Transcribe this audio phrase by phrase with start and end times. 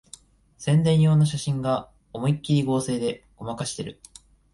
[0.57, 3.99] 宣伝用の写真が思いっきり合成でごまかしてる